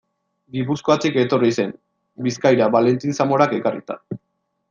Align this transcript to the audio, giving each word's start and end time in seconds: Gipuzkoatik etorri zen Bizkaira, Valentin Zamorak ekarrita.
Gipuzkoatik 0.53 1.19
etorri 1.23 1.51
zen 1.63 1.75
Bizkaira, 2.27 2.71
Valentin 2.79 3.17
Zamorak 3.21 3.57
ekarrita. 3.61 3.99